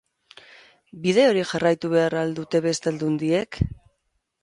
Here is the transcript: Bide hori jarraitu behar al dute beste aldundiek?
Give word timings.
Bide 1.03 1.27
hori 1.33 1.45
jarraitu 1.51 1.93
behar 1.93 2.17
al 2.25 2.35
dute 2.43 2.65
beste 2.71 2.93
aldundiek? 2.93 3.65